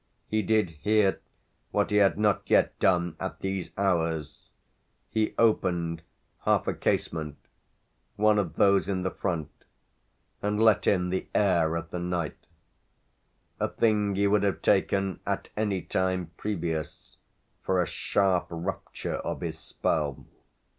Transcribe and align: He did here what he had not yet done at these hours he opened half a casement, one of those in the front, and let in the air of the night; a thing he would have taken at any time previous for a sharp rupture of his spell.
He 0.27 0.41
did 0.41 0.71
here 0.71 1.21
what 1.69 1.91
he 1.91 1.97
had 1.97 2.17
not 2.17 2.41
yet 2.47 2.79
done 2.79 3.15
at 3.19 3.41
these 3.41 3.69
hours 3.77 4.49
he 5.11 5.35
opened 5.37 6.01
half 6.43 6.65
a 6.65 6.73
casement, 6.73 7.37
one 8.15 8.39
of 8.39 8.55
those 8.55 8.89
in 8.89 9.03
the 9.03 9.11
front, 9.11 9.51
and 10.41 10.59
let 10.59 10.87
in 10.87 11.09
the 11.11 11.27
air 11.35 11.75
of 11.75 11.91
the 11.91 11.99
night; 11.99 12.47
a 13.59 13.67
thing 13.67 14.15
he 14.15 14.25
would 14.25 14.41
have 14.41 14.63
taken 14.63 15.19
at 15.27 15.49
any 15.55 15.83
time 15.83 16.31
previous 16.35 17.17
for 17.61 17.79
a 17.79 17.85
sharp 17.85 18.47
rupture 18.49 19.17
of 19.17 19.41
his 19.41 19.59
spell. 19.59 20.25